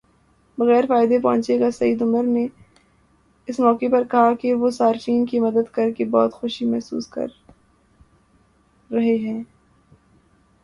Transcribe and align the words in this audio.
بغیر 0.57 0.83
فائدہ 0.87 1.17
پہنچے 1.23 1.59
گا 1.59 1.69
سید 1.71 2.01
عمر 2.01 2.23
نے 2.25 2.45
اس 3.47 3.59
موقع 3.59 3.85
پر 3.91 4.03
کہا 4.11 4.33
کہ 4.33 4.53
وہ 4.53 4.69
صارفین 4.71 5.25
کی 5.25 5.39
مدد 5.39 5.71
کرکے 5.71 6.05
بہت 6.05 6.33
خوشی 6.33 6.65
محسوس 6.65 7.07
کر 7.07 7.27
رہے 8.89 9.15
ہیں 9.17 9.41